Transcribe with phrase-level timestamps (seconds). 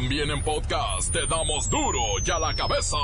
[0.00, 2.96] También en podcast te damos duro y a la cabeza.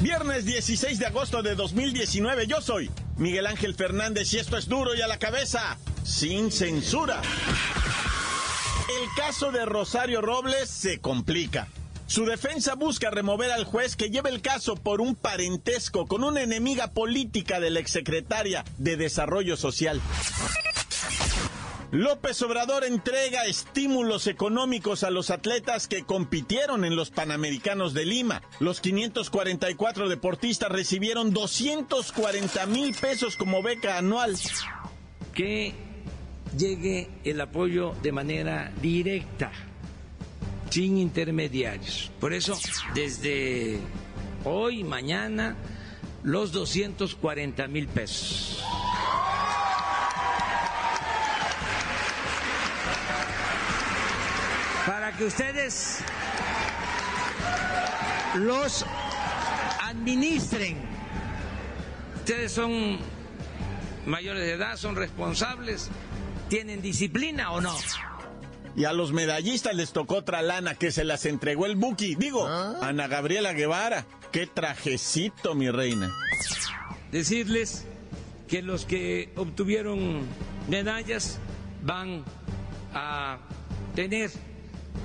[0.00, 4.94] Viernes 16 de agosto de 2019, yo soy Miguel Ángel Fernández y esto es duro
[4.94, 7.20] y a la cabeza, sin censura.
[8.98, 11.68] El caso de Rosario Robles se complica.
[12.12, 16.42] Su defensa busca remover al juez que lleva el caso por un parentesco con una
[16.42, 19.98] enemiga política de la exsecretaria de Desarrollo Social.
[21.90, 28.42] López Obrador entrega estímulos económicos a los atletas que compitieron en los Panamericanos de Lima.
[28.60, 34.36] Los 544 deportistas recibieron 240 mil pesos como beca anual.
[35.32, 35.72] Que
[36.58, 39.50] llegue el apoyo de manera directa,
[40.72, 42.10] sin intermediarios.
[42.18, 42.58] Por eso,
[42.94, 43.78] desde
[44.42, 45.54] hoy, mañana,
[46.22, 48.64] los 240 mil pesos.
[54.86, 55.98] para que ustedes
[58.34, 58.84] los
[59.80, 60.76] administren.
[62.16, 62.98] Ustedes son
[64.06, 65.88] mayores de edad, son responsables,
[66.48, 67.76] tienen disciplina o no.
[68.74, 72.14] Y a los medallistas les tocó otra lana que se las entregó el Buki.
[72.14, 74.06] Digo, Ana Gabriela Guevara.
[74.30, 76.10] Qué trajecito, mi reina.
[77.10, 77.86] Decirles
[78.48, 80.26] que los que obtuvieron
[80.68, 81.38] medallas
[81.82, 82.24] van
[82.94, 83.38] a
[83.94, 84.30] tener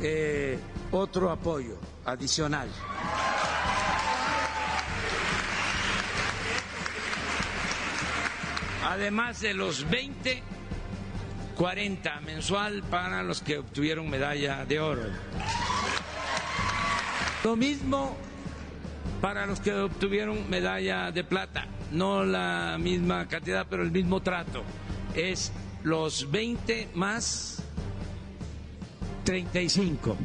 [0.01, 0.57] eh,
[0.91, 2.69] otro apoyo adicional.
[8.85, 10.41] Además de los 20,
[11.57, 15.01] 40 mensual para los que obtuvieron medalla de oro.
[17.43, 18.15] Lo mismo
[19.21, 21.65] para los que obtuvieron medalla de plata.
[21.91, 24.63] No la misma cantidad, pero el mismo trato.
[25.15, 25.51] Es
[25.83, 27.63] los 20 más
[29.23, 30.15] 35.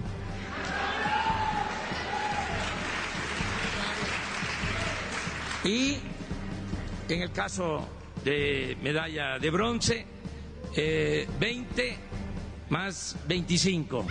[5.64, 5.96] Y
[7.08, 7.88] en el caso
[8.24, 10.06] de medalla de bronce,
[10.76, 11.96] eh, 20
[12.68, 14.06] más 25.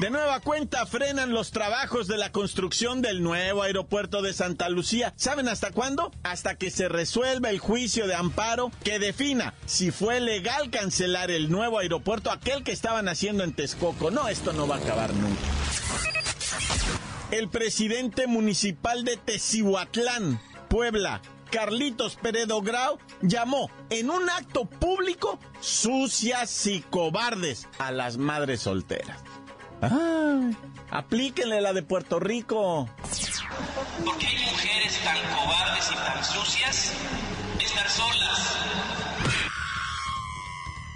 [0.00, 5.12] De nueva cuenta frenan los trabajos de la construcción del nuevo aeropuerto de Santa Lucía.
[5.16, 6.12] ¿Saben hasta cuándo?
[6.22, 11.50] Hasta que se resuelva el juicio de amparo que defina si fue legal cancelar el
[11.50, 14.12] nuevo aeropuerto, aquel que estaban haciendo en Texcoco.
[14.12, 15.42] No, esto no va a acabar nunca.
[17.32, 26.66] El presidente municipal de Tecihuatlán, Puebla, Carlitos Peredo Grau llamó en un acto público sucias
[26.66, 29.20] y cobardes a las madres solteras.
[29.80, 30.50] Ah,
[30.90, 32.88] aplíquenle la de Puerto Rico.
[34.04, 36.92] ¿Por qué hay mujeres tan cobardes y tan sucias?
[37.60, 38.56] Estar solas.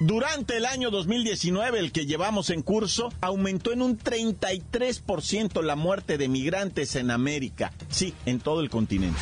[0.01, 6.19] Durante el año 2019, el que llevamos en curso, aumentó en un 33% la muerte
[6.19, 7.73] de migrantes en América.
[7.89, 9.21] Sí, en todo el continente.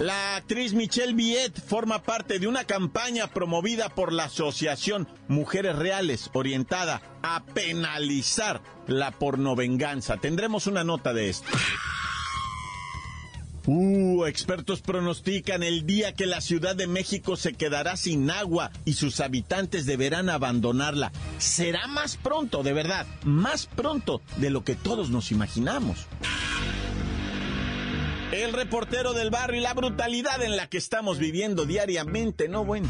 [0.00, 6.30] La actriz Michelle Viet forma parte de una campaña promovida por la Asociación Mujeres Reales,
[6.32, 10.16] orientada a penalizar la pornovenganza.
[10.16, 11.48] Tendremos una nota de esto.
[13.66, 18.94] Uh, expertos pronostican el día que la Ciudad de México se quedará sin agua y
[18.94, 21.12] sus habitantes deberán abandonarla.
[21.38, 26.06] Será más pronto, de verdad, más pronto de lo que todos nos imaginamos.
[28.34, 32.88] El reportero del barrio y la brutalidad en la que estamos viviendo diariamente, no bueno.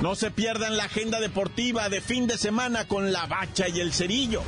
[0.00, 3.92] No se pierdan la agenda deportiva de fin de semana con la bacha y el
[3.92, 4.42] cerillo.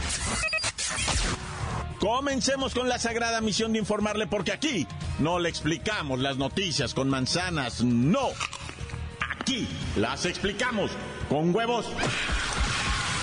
[2.01, 4.87] Comencemos con la sagrada misión de informarle porque aquí
[5.19, 8.31] no le explicamos las noticias con manzanas, no.
[9.39, 10.91] Aquí las explicamos
[11.29, 11.85] con huevos.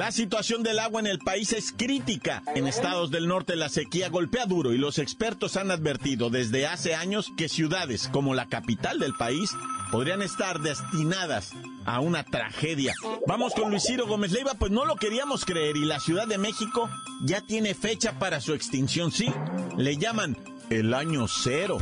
[0.00, 2.42] La situación del agua en el país es crítica.
[2.54, 6.94] En estados del norte la sequía golpea duro y los expertos han advertido desde hace
[6.94, 9.50] años que ciudades como la capital del país
[9.92, 11.52] podrían estar destinadas
[11.84, 12.94] a una tragedia.
[13.26, 16.38] Vamos con Luis Ciro Gómez Leiva, pues no lo queríamos creer y la Ciudad de
[16.38, 16.88] México
[17.22, 19.30] ya tiene fecha para su extinción, sí.
[19.76, 20.34] Le llaman
[20.70, 21.76] el año cero.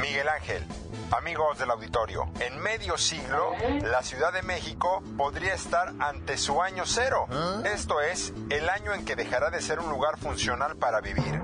[0.00, 0.64] Miguel Ángel,
[1.12, 6.84] amigos del auditorio, en medio siglo la Ciudad de México podría estar ante su año
[6.86, 7.26] cero.
[7.64, 11.40] Esto es, el año en que dejará de ser un lugar funcional para vivir.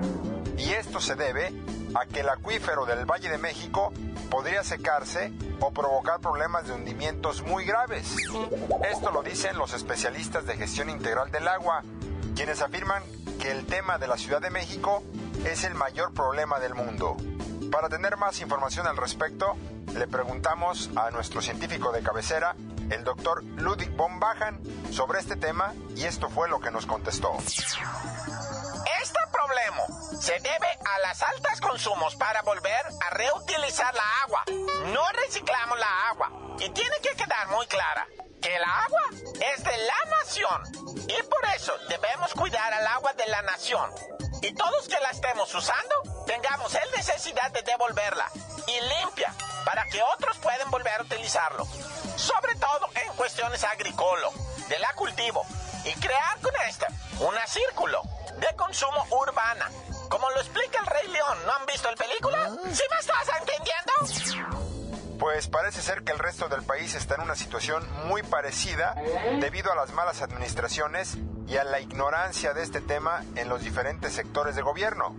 [0.57, 1.53] Y esto se debe
[1.95, 3.93] a que el acuífero del Valle de México
[4.29, 8.15] podría secarse o provocar problemas de hundimientos muy graves.
[8.89, 11.83] Esto lo dicen los especialistas de gestión integral del agua,
[12.35, 13.03] quienes afirman
[13.39, 15.03] que el tema de la Ciudad de México
[15.45, 17.15] es el mayor problema del mundo.
[17.71, 19.55] Para tener más información al respecto,
[19.93, 22.55] le preguntamos a nuestro científico de cabecera,
[22.89, 24.59] el doctor Ludwig von Bajan,
[24.91, 27.31] sobre este tema y esto fue lo que nos contestó.
[27.37, 29.83] Este problema
[30.19, 34.43] se debe a las altas consumos para volver a reutilizar la agua.
[34.91, 38.07] No reciclamos la agua y tiene que quedar muy clara
[38.41, 39.03] que el agua
[39.55, 40.61] es de la nación
[41.07, 43.91] y por eso debemos cuidar al agua de la nación.
[44.41, 45.95] Y todos que la estemos usando,
[46.29, 48.29] tengamos el necesidad de devolverla
[48.67, 49.33] y limpia
[49.65, 51.65] para que otros puedan volver a utilizarlo.
[52.17, 54.31] Sobre todo en cuestiones agrícolas,
[54.67, 55.43] de la cultivo
[55.85, 56.87] y crear con esta
[57.19, 58.03] una círculo
[58.37, 59.71] de consumo urbana.
[60.07, 62.49] Como lo explica el Rey León, ¿no han visto el película?
[62.73, 64.59] ¿Sí me estás entendiendo?
[65.19, 68.93] Pues parece ser que el resto del país está en una situación muy parecida
[69.39, 71.17] debido a las malas administraciones
[71.49, 75.15] y a la ignorancia de este tema en los diferentes sectores de gobierno.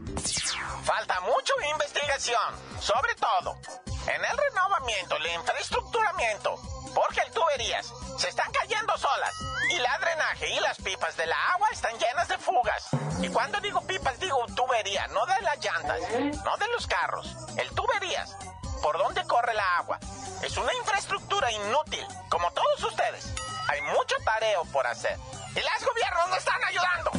[0.85, 3.59] Falta mucho investigación, sobre todo
[4.07, 6.57] en el renovamiento, el infraestructuramiento,
[6.95, 9.35] porque el tuberías se están cayendo solas
[9.71, 12.89] y la drenaje y las pipas de la agua están llenas de fugas.
[13.21, 16.01] Y cuando digo pipas digo tubería, no de las llantas,
[16.45, 18.37] no de los carros, el tuberías
[18.83, 19.99] por dónde corre la agua.
[20.43, 23.35] Es una infraestructura inútil, como todos ustedes.
[23.69, 25.19] Hay mucho tareo por hacer.
[25.55, 27.11] Y los gobiernos no están ayudando.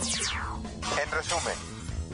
[1.04, 1.56] En resumen,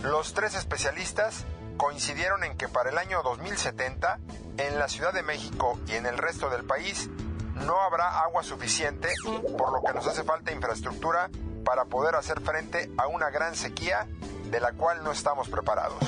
[0.03, 1.45] los tres especialistas
[1.77, 4.19] coincidieron en que para el año 2070,
[4.57, 7.09] en la Ciudad de México y en el resto del país,
[7.55, 9.13] no habrá agua suficiente,
[9.57, 11.29] por lo que nos hace falta infraestructura
[11.63, 14.07] para poder hacer frente a una gran sequía
[14.45, 16.01] de la cual no estamos preparados.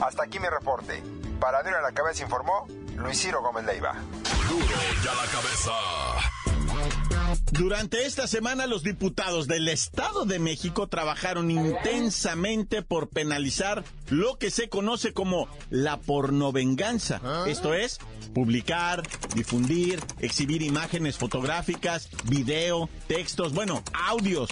[0.00, 1.02] Hasta aquí mi reporte.
[1.40, 2.66] Para Duro a la Cabeza informó
[2.96, 3.92] Luis Ciro Gómez Leiva.
[4.48, 4.66] Duro
[5.04, 6.35] ya la cabeza.
[7.52, 14.50] Durante esta semana los diputados del Estado de México trabajaron intensamente por penalizar lo que
[14.50, 17.20] se conoce como la pornovenganza.
[17.46, 17.98] Esto es,
[18.34, 19.02] publicar,
[19.34, 24.50] difundir, exhibir imágenes fotográficas, video, textos, bueno, audios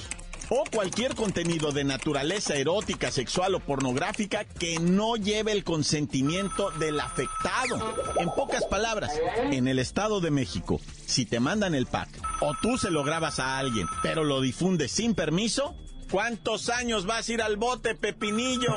[0.49, 7.01] o cualquier contenido de naturaleza erótica, sexual o pornográfica que no lleve el consentimiento del
[7.01, 7.95] afectado.
[8.19, 9.13] En pocas palabras,
[9.51, 12.09] en el Estado de México, si te mandan el pack
[12.41, 15.75] o tú se lo grabas a alguien, pero lo difundes sin permiso,
[16.11, 18.75] ¿cuántos años vas a ir al bote, Pepinillo?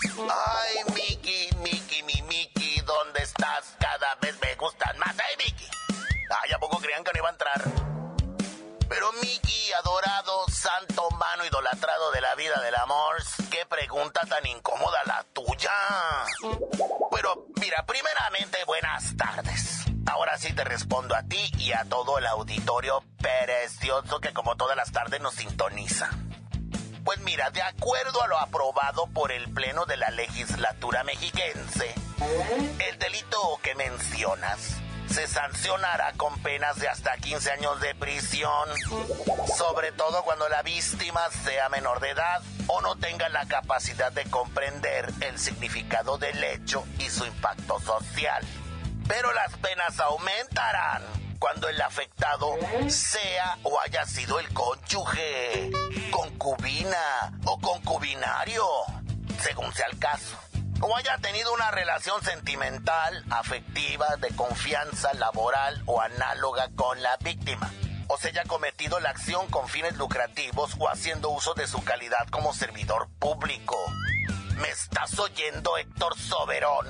[0.00, 3.76] Ay, Miki, Miki, mi Miki, ¿dónde estás?
[3.78, 5.07] Cada vez me gustan más.
[13.98, 15.72] Pregunta tan incómoda la tuya.
[17.10, 19.86] Pero mira, primeramente buenas tardes.
[20.06, 24.76] Ahora sí te respondo a ti y a todo el auditorio precioso que como todas
[24.76, 26.10] las tardes nos sintoniza.
[27.04, 31.92] Pues mira, de acuerdo a lo aprobado por el Pleno de la Legislatura Mexiquense,
[32.88, 38.68] el delito que mencionas se sancionará con penas de hasta 15 años de prisión,
[39.56, 44.24] sobre todo cuando la víctima sea menor de edad o no tenga la capacidad de
[44.24, 48.44] comprender el significado del hecho y su impacto social.
[49.06, 51.02] Pero las penas aumentarán
[51.38, 52.56] cuando el afectado
[52.88, 55.70] sea o haya sido el cónyuge,
[56.10, 58.66] concubina o concubinario,
[59.40, 60.36] según sea el caso
[60.80, 67.70] o haya tenido una relación sentimental, afectiva, de confianza, laboral o análoga con la víctima,
[68.06, 72.26] o se haya cometido la acción con fines lucrativos o haciendo uso de su calidad
[72.30, 73.76] como servidor público.
[74.56, 76.86] ¿Me estás oyendo, Héctor Soberón?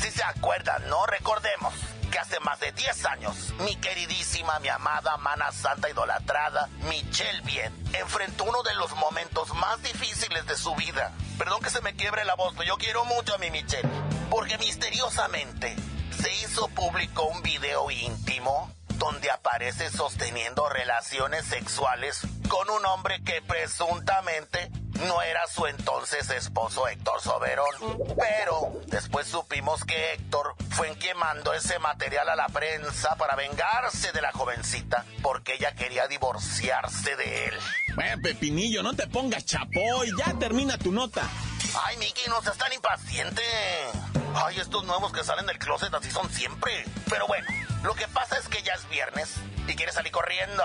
[0.00, 1.74] Si se acuerdan, no recordemos
[2.10, 7.72] que hace más de 10 años, mi queridísima, mi amada, mana santa idolatrada, Michelle Bien,
[7.92, 11.12] enfrentó uno de los momentos más difíciles de su vida.
[11.38, 13.88] Perdón que se me quiebre la voz, pero yo quiero mucho a mi Michelle,
[14.30, 15.76] porque misteriosamente
[16.20, 23.40] se hizo público un video íntimo donde aparece sosteniendo relaciones sexuales con un hombre que
[23.42, 24.70] presuntamente
[25.06, 27.66] no era su entonces esposo Héctor Soberón.
[28.18, 33.36] Pero después supimos que Héctor fue en quien mandó ese material a la prensa para
[33.36, 37.54] vengarse de la jovencita porque ella quería divorciarse de él.
[37.94, 41.28] Bueno, Pepinillo, no te pongas chapoy, ya termina tu nota.
[41.84, 43.42] Ay, Miki, no seas tan impaciente.
[44.34, 46.84] Ay, estos nuevos que salen del closet así son siempre.
[47.08, 47.46] Pero bueno,
[47.82, 49.34] lo que pasa es que ya es viernes
[49.66, 50.62] y quiere salir corriendo.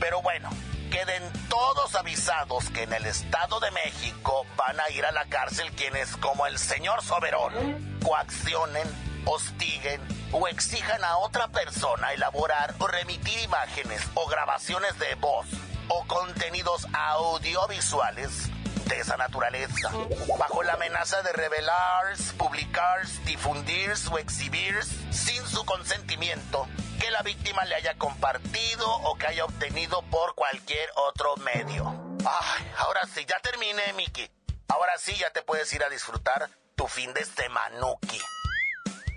[0.00, 0.50] Pero bueno,
[0.94, 5.72] queden todos avisados que en el Estado de México van a ir a la cárcel
[5.72, 8.86] quienes, como el señor Soberón, coaccionen,
[9.24, 15.46] hostiguen o exijan a otra persona elaborar o remitir imágenes o grabaciones de voz
[15.88, 18.48] o contenidos audiovisuales
[18.86, 19.90] de esa naturaleza,
[20.38, 24.78] bajo la amenaza de revelar, publicar, difundir o exhibir
[25.10, 26.68] sin su consentimiento
[27.04, 31.86] que la víctima le haya compartido o que haya obtenido por cualquier otro medio.
[32.24, 34.30] Ay, ahora sí, ya terminé, Miki.
[34.68, 38.18] Ahora sí ya te puedes ir a disfrutar tu fin de semanuki.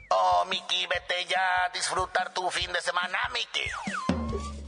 [0.09, 3.69] Oh, Miki, vete ya a disfrutar tu fin de semana, Miki.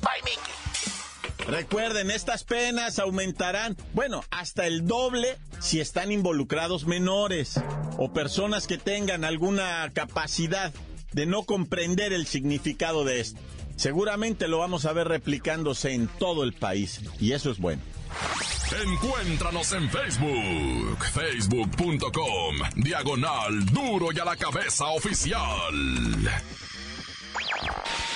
[0.02, 1.52] Bye, Miki.
[1.52, 7.60] Recuerden, estas penas aumentarán, bueno, hasta el doble si están involucrados menores
[7.98, 10.72] o personas que tengan alguna capacidad
[11.14, 13.40] de no comprender el significado de esto.
[13.76, 17.82] Seguramente lo vamos a ver replicándose en todo el país y eso es bueno.
[18.84, 25.74] Encuéntranos en Facebook, facebook.com, diagonal duro y a la cabeza oficial.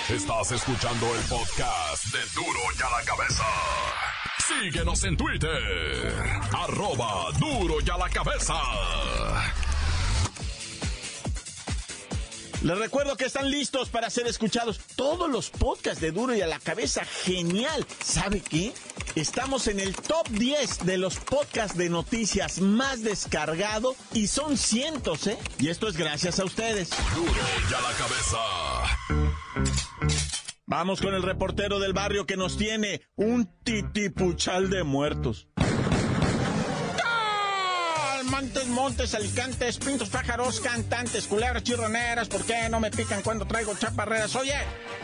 [0.10, 3.44] Estás escuchando el podcast de duro y a la cabeza.
[4.46, 8.54] Síguenos en Twitter, arroba duro y a la cabeza.
[12.64, 16.48] Les recuerdo que están listos para ser escuchados todos los podcasts de Duro y a
[16.48, 17.04] la cabeza.
[17.04, 17.86] Genial.
[18.02, 18.72] ¿Sabe qué?
[19.16, 25.28] Estamos en el top 10 de los podcasts de noticias más descargado y son cientos,
[25.28, 25.38] ¿eh?
[25.60, 26.92] Y esto es gracias a ustedes.
[27.14, 27.34] Duro
[27.70, 28.38] y a la cabeza.
[30.66, 35.50] Vamos con el reportero del barrio que nos tiene un titipuchal de muertos.
[38.34, 43.76] Montes, montes, alicantes, pintos, pájaros, cantantes, culebras, chirroneras, ¿por qué no me pican cuando traigo
[43.76, 44.36] chaparreras?
[44.36, 44.56] Oye,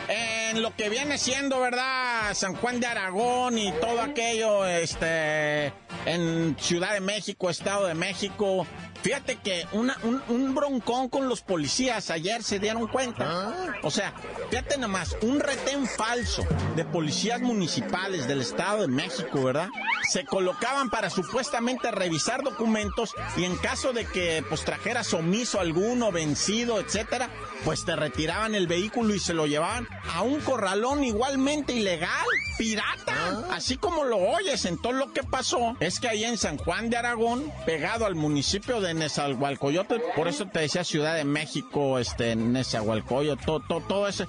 [0.08, 2.34] en lo que viene siendo, ¿verdad?
[2.34, 5.72] San Juan de Aragón y todo aquello, este,
[6.06, 8.66] en Ciudad de México, Estado de México,
[9.02, 9.96] Fíjate que una,
[10.28, 13.72] un, broncón con los policías ayer se dieron cuenta.
[13.82, 14.12] O sea,
[14.50, 16.44] fíjate nomás, un retén falso
[16.76, 19.68] de policías municipales del Estado de México, ¿verdad?
[20.10, 26.12] Se colocaban para supuestamente revisar documentos y en caso de que pues trajeras omiso alguno,
[26.12, 27.30] vencido, etcétera,
[27.64, 32.26] pues te retiraban el vehículo y se lo llevaban a un corralón igualmente ilegal,
[32.60, 34.66] pirata, así como lo oyes.
[34.66, 38.82] Entonces lo que pasó es que ahí en San Juan de Aragón, pegado al municipio
[38.82, 44.26] de Nezahualcóyotl, por eso te decía Ciudad de México, este, Nezahualcóyotl, todo, todo, todo ese.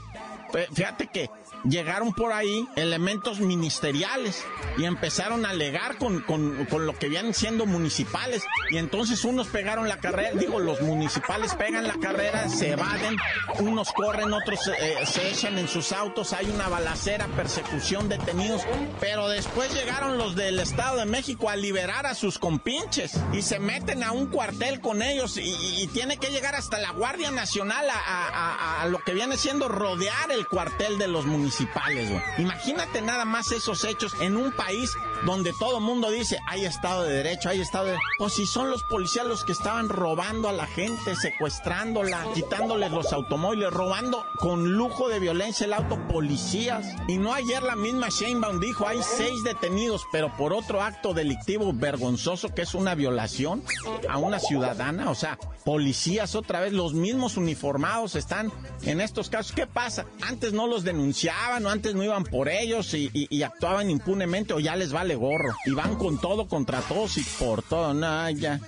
[0.74, 1.30] Fíjate que
[1.64, 4.44] llegaron por ahí elementos ministeriales
[4.78, 8.44] y empezaron a alegar con, con, con, lo que vienen siendo municipales.
[8.70, 13.18] Y entonces unos pegaron la carrera, digo, los municipales pegan la carrera, se evaden,
[13.60, 18.64] unos corren, otros eh, se echan en sus autos, hay una balacera, persecución, detenidos.
[19.00, 23.60] Pero después llegaron los del Estado de México a liberar a sus compinches y se
[23.60, 27.96] meten a un cuartel con ellos y, tiene que llegar hasta la Guardia Nacional a,
[27.96, 33.26] a, a, lo que viene siendo rodear el cuartel de los municipales municipales, Imagínate nada
[33.26, 34.96] más esos hechos en un país
[35.26, 37.98] donde todo mundo dice, hay Estado de Derecho, hay Estado de...
[38.20, 43.14] O si son los policías los que estaban robando a la gente, secuestrándola, quitándoles los
[43.14, 46.86] automóviles, robando con lujo de violencia el auto policías.
[47.08, 51.72] Y no ayer la misma Sheinbaum dijo, hay seis detenidos, pero por otro acto delictivo
[51.74, 53.64] vergonzoso que es una violación
[54.10, 55.10] a una ciudadana.
[55.12, 58.52] O sea, policías otra vez, los mismos uniformados están
[58.84, 59.52] en estos casos.
[59.52, 60.06] ¿Qué pasa?
[60.22, 64.60] Antes no los denunciaban o antes no iban por ellos y, y actuaban impunemente o
[64.60, 65.54] ya les vale gorro.
[65.66, 67.94] Y van con todo contra todos y por todo.
[67.94, 68.60] nada ya.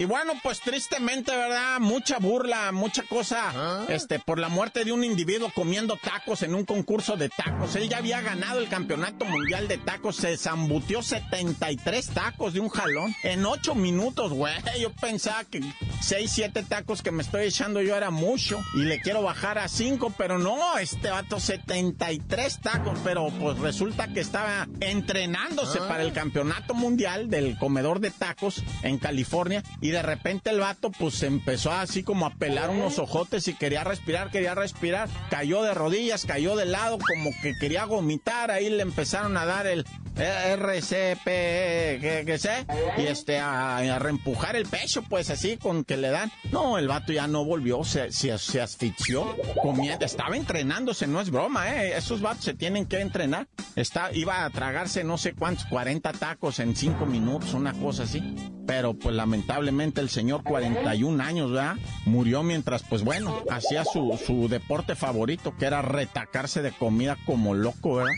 [0.00, 1.78] Y bueno, pues tristemente, ¿verdad?
[1.78, 3.84] Mucha burla, mucha cosa, ¿Ah?
[3.90, 7.76] este, por la muerte de un individuo comiendo tacos en un concurso de tacos.
[7.76, 12.70] Él ya había ganado el campeonato mundial de tacos, se zambutió 73 tacos de un
[12.70, 14.54] jalón en 8 minutos, güey.
[14.80, 15.60] Yo pensaba que
[16.00, 19.68] 6, 7 tacos que me estoy echando yo era mucho y le quiero bajar a
[19.68, 25.88] 5, pero no, este vato 73 tacos, pero pues resulta que estaba entrenándose ¿Ah?
[25.88, 30.60] para el campeonato mundial del comedor de tacos en California y y de repente el
[30.60, 35.64] vato pues empezó así como a pelar unos ojotes y quería respirar, quería respirar, cayó
[35.64, 39.84] de rodillas, cayó de lado como que quería vomitar, ahí le empezaron a dar el
[40.16, 42.66] RCP, que, sé,
[42.98, 46.30] y este, a, reempujar el pecho, pues así, con que le dan.
[46.52, 51.70] No, el vato ya no volvió, se, se, asfixió, comía, estaba entrenándose, no es broma,
[51.70, 51.96] ¿eh?
[51.96, 53.48] Esos vatos se tienen que entrenar.
[53.76, 58.22] Está, iba a tragarse no sé cuántos, 40 tacos en 5 minutos, una cosa así.
[58.66, 61.76] Pero pues lamentablemente el señor 41 años, ¿verdad?
[62.04, 67.54] Murió mientras, pues bueno, hacía su, su deporte favorito, que era retacarse de comida como
[67.54, 68.12] loco, ¿verdad?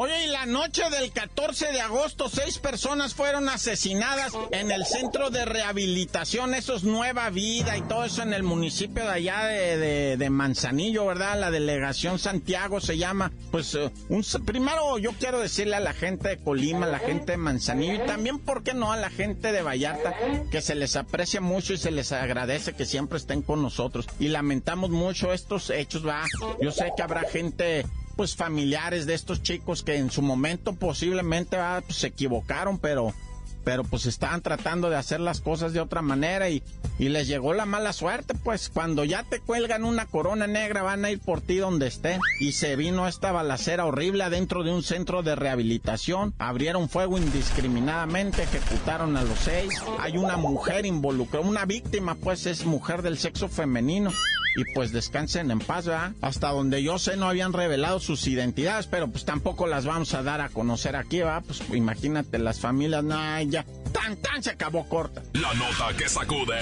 [0.00, 5.30] Oye, y la noche del 14 de agosto, seis personas fueron asesinadas en el centro
[5.30, 10.30] de rehabilitación, eso es Nueva Vida y todo eso en el municipio de allá de,
[10.30, 11.40] Manzanillo, ¿verdad?
[11.40, 13.32] La delegación Santiago se llama.
[13.50, 17.32] Pues, eh, un, primero yo quiero decirle a la gente de Colima, a la gente
[17.32, 18.92] de Manzanillo y también, ¿por qué no?
[18.92, 20.14] A la gente de Vallarta,
[20.52, 24.06] que se les aprecia mucho y se les agradece que siempre estén con nosotros.
[24.20, 26.22] Y lamentamos mucho estos hechos, ¿va?
[26.62, 27.84] Yo sé que habrá gente
[28.18, 33.14] pues familiares de estos chicos que en su momento posiblemente ah, pues, se equivocaron, pero
[33.62, 36.62] pero pues estaban tratando de hacer las cosas de otra manera y,
[36.98, 41.04] y les llegó la mala suerte, pues cuando ya te cuelgan una corona negra van
[41.04, 42.18] a ir por ti donde estén.
[42.40, 48.44] Y se vino esta balacera horrible adentro de un centro de rehabilitación, abrieron fuego indiscriminadamente,
[48.44, 49.74] ejecutaron a los seis.
[50.00, 54.10] Hay una mujer involucrada, una víctima pues es mujer del sexo femenino
[54.58, 56.12] y pues descansen en paz, ¿verdad?
[56.20, 60.24] Hasta donde yo sé no habían revelado sus identidades, pero pues tampoco las vamos a
[60.24, 61.44] dar a conocer aquí, ¿verdad?
[61.46, 65.22] Pues imagínate las familias, no, ya, tan tan se acabó corta.
[65.34, 66.58] La nota que sacude.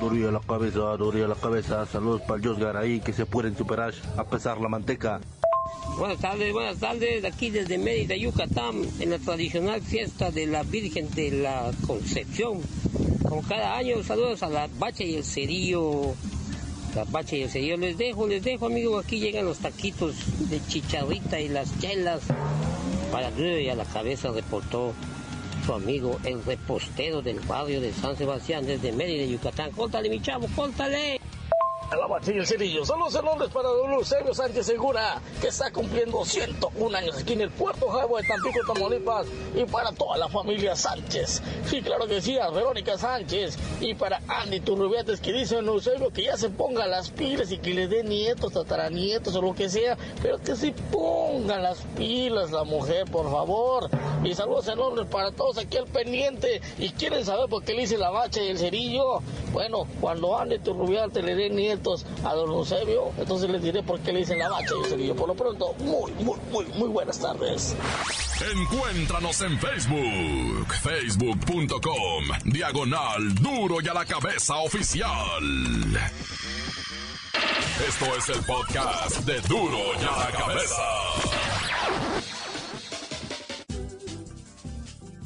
[0.00, 1.84] Duría la cabeza, duría la cabeza.
[1.86, 5.20] Saludos para el Josgar ahí que se pueden superar a pesar la manteca.
[5.98, 7.24] Buenas tardes, buenas tardes.
[7.24, 12.60] Aquí desde Mérida, Yucatán, en la tradicional fiesta de la Virgen de la Concepción.
[13.28, 16.14] Como cada año, saludos a la Bacha y el Cerillo.
[16.96, 17.76] La Bacha y el Cerillo.
[17.76, 19.04] Les dejo, les dejo, amigos.
[19.04, 20.14] Aquí llegan los taquitos
[20.48, 22.22] de chicharrita y las chelas.
[23.12, 24.94] Para y a la cabeza reportó
[25.66, 29.70] su amigo, el repostero del barrio de San Sebastián desde Mérida, Yucatán.
[29.72, 30.48] Cóntale, mi chavo,
[31.92, 32.84] cóntale la Bachilla el Cerillo.
[32.84, 37.50] Saludos enormes para don Eusebio Sánchez Segura, que está cumpliendo 101 años aquí en el
[37.50, 41.42] Puerto Jabo de Tampico, Tamaulipas, y para toda la familia Sánchez.
[41.66, 46.10] Sí, claro que sí, a Verónica Sánchez, y para Andy Turrubiates, que dice don Eusebio
[46.10, 49.68] que ya se ponga las pilas y que le dé nietos, tataranietos o lo que
[49.68, 53.90] sea, pero que se ponga las pilas la mujer, por favor.
[54.24, 56.60] Y saludos enormes para todos aquí al pendiente.
[56.78, 59.20] ¿Y quieren saber por qué le dice la bacha y el cerillo?
[59.52, 61.81] Bueno, cuando Andy Turrubiates le dé nietos,
[62.24, 65.34] a don Eusebio, entonces les diré por qué le dicen la bacha y Por lo
[65.34, 67.74] pronto, muy, muy, muy, muy buenas tardes.
[68.54, 75.42] Encuéntranos en Facebook, facebook.com, diagonal duro y a la cabeza oficial.
[77.88, 80.82] Esto es el podcast de duro y a la cabeza.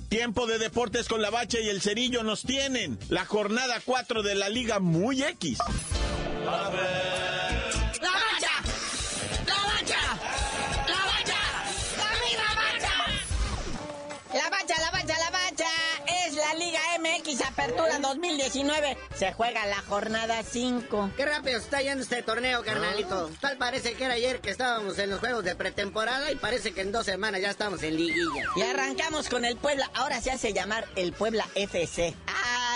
[0.08, 4.34] Tiempo de deportes con la bacha y el cerillo nos tienen la jornada 4 de
[4.34, 5.58] la Liga Muy X.
[17.66, 18.96] Apertura 2019.
[19.14, 21.10] Se juega la jornada 5.
[21.16, 23.30] Qué rápido está yendo este torneo, carnalito.
[23.32, 23.38] Ah.
[23.40, 26.82] Tal parece que era ayer que estábamos en los juegos de pretemporada y parece que
[26.82, 28.44] en dos semanas ya estamos en liguilla.
[28.54, 29.90] Y arrancamos con el Puebla.
[29.94, 32.14] Ahora se hace llamar el Puebla FC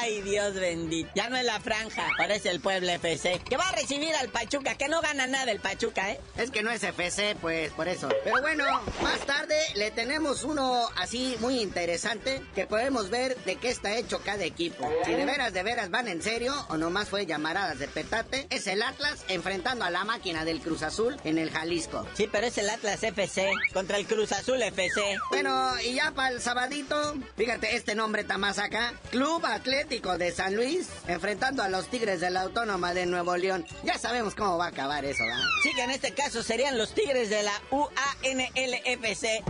[0.02, 1.10] Ay, Dios bendito.
[1.14, 3.38] Ya no es la franja, parece el Puebla FC.
[3.46, 6.20] Que va a recibir al Pachuca, que no gana nada el Pachuca, ¿eh?
[6.38, 8.08] Es que no es FC, pues, por eso.
[8.24, 8.64] Pero bueno,
[9.02, 14.22] más tarde le tenemos uno así muy interesante que podemos ver de qué está hecho
[14.24, 14.90] cada equipo.
[15.04, 18.68] Si de veras, de veras van en serio o nomás fue llamaradas de petate, es
[18.68, 22.06] el Atlas enfrentando a la máquina del Cruz Azul en el Jalisco.
[22.14, 25.18] Sí, pero es el Atlas FC contra el Cruz Azul FC.
[25.28, 28.94] Bueno, y ya para el sabadito, fíjate este nombre está más acá.
[29.10, 33.66] Club Atlético de San Luis enfrentando a los Tigres de la Autónoma de Nuevo León.
[33.82, 35.42] Ya sabemos cómo va a acabar eso, ¿verdad?
[35.64, 39.42] Sí, que en este caso serían los Tigres de la UANLFC.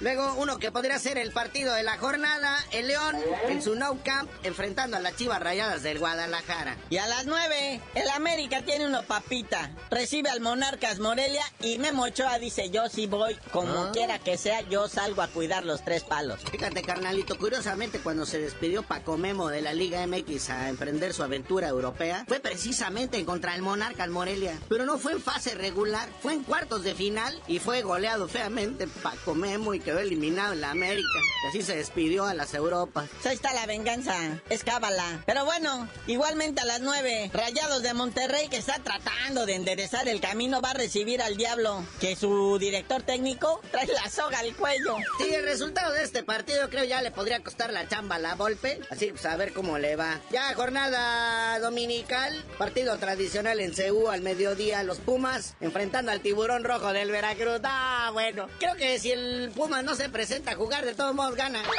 [0.00, 3.16] Luego uno que podría ser el partido de la jornada, el León
[3.48, 6.76] en su no camp enfrentando a las Chivas Rayadas del Guadalajara.
[6.88, 9.70] Y a las 9, el América tiene uno papita.
[9.90, 13.90] Recibe al Monarcas Morelia y Memo Ochoa dice, yo sí voy, como Ah.
[13.92, 16.40] quiera que sea, yo salgo a cuidar los tres palos.
[16.50, 21.22] Fíjate, carnalito, curiosamente cuando se despidió Paco Memo de la Liga MX a emprender su
[21.22, 24.58] aventura europea, fue precisamente contra el Monarcas Morelia.
[24.68, 28.86] Pero no fue en fase regular, fue en cuartos de final y fue goleado feamente
[28.86, 31.18] Paco Memo y quedó eliminado en la América.
[31.42, 33.10] Y así se despidió a las Europas.
[33.24, 34.14] Ahí está la venganza,
[34.48, 35.24] es cábala.
[35.26, 40.20] Pero bueno, igualmente a las 9, Rayados de Monterrey que está tratando de enderezar el
[40.20, 44.96] camino va a recibir al diablo, que su director técnico trae la soga al cuello.
[45.18, 48.36] Sí, el resultado de este partido creo ya le podría costar la chamba a la
[48.36, 48.80] Volpe.
[48.90, 50.20] Así pues a ver cómo le va.
[50.30, 56.92] Ya jornada dominical, partido tradicional en Ceú al mediodía, los Pumas enfrentando al tiburón rojo
[56.92, 57.60] del Veracruz.
[57.64, 59.50] Ah, bueno, creo que si el
[59.82, 61.62] No se presenta a jugar, de todos modos gana.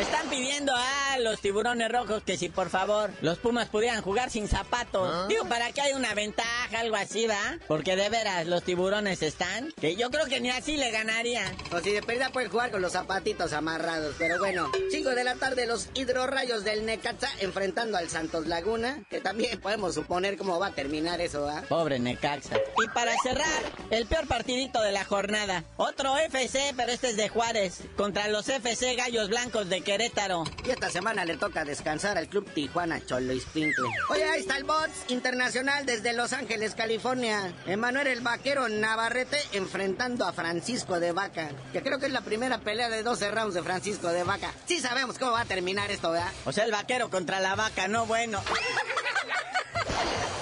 [0.00, 4.46] Están pidiendo a los tiburones rojos que si por favor los Pumas pudieran jugar sin
[4.46, 5.26] zapatos.
[5.26, 7.58] Digo, para que haya una ventaja, algo así, ¿va?
[7.66, 11.52] Porque de veras los tiburones están, que yo creo que ni así le ganarían.
[11.72, 14.14] O si de pérdida pueden jugar con los zapatitos amarrados.
[14.18, 19.20] Pero bueno, 5 de la tarde los hidrorrayos del Necaxa enfrentando al Santos Laguna, que
[19.20, 21.64] también podemos suponer cómo va a terminar eso, ¿ah?
[21.68, 22.56] Pobre Necaxa.
[22.84, 25.64] Y para cerrar, el peor partidito de la jornada.
[25.76, 30.44] Otro FC, pero este es de Juárez, contra los FC Gallos Blancos de Querétaro.
[30.64, 33.88] Y esta semana le toca descansar al Club Tijuana Cholo Escuincle.
[34.08, 37.52] Oye, ahí está el Bots Internacional desde Los Ángeles, California.
[37.66, 41.50] Emanuel el Vaquero Navarrete enfrentando a Francisco de Vaca.
[41.72, 44.52] Que creo que es la primera pelea de 12 rounds de Francisco de Vaca.
[44.66, 46.32] Sí sabemos cómo va a terminar esto, ¿verdad?
[46.46, 48.40] O sea, el vaquero contra la vaca, no bueno.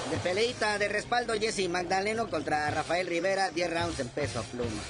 [0.09, 4.81] De peleita de respaldo Jesse Magdaleno contra Rafael Rivera, 10 rounds en peso pluma.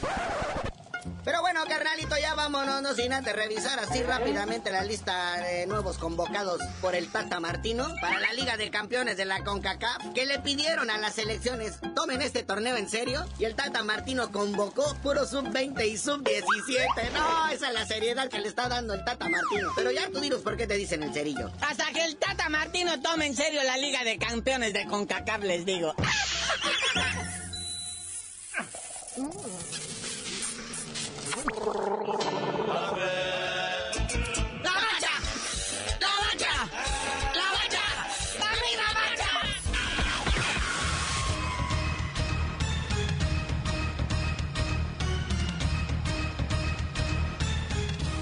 [1.24, 5.98] Pero bueno, carnalito, ya vámonos, no sin antes revisar así rápidamente la lista de nuevos
[5.98, 10.39] convocados por el Tata Martino para la Liga de Campeones de la CONCACAF, que le
[10.39, 15.26] pidieron a las selecciones, tomen este torneo en serio, y el Tata Martino convocó puro
[15.26, 17.12] sub-20 y sub-17.
[17.13, 19.72] No, esa es la seriedad que le está dando el Tata Martino.
[19.76, 21.52] Pero ya tú dinos por qué te dicen el cerillo.
[21.62, 25.65] Hasta que el Tata Martino tome en serio la Liga de Campeones de CONCACAF, les
[25.65, 25.93] digo.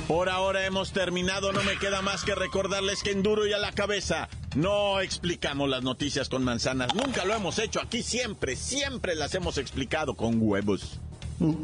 [0.08, 3.58] Por ahora hemos terminado, no me queda más que recordarles que en duro y a
[3.58, 9.16] la cabeza no explicamos las noticias con manzanas, nunca lo hemos hecho aquí, siempre, siempre
[9.16, 11.00] las hemos explicado con huevos.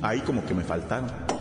[0.02, 1.41] Ahí como que me faltaron.